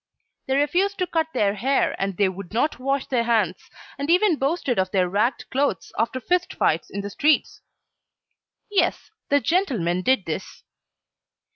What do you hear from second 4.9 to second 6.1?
ragged clothes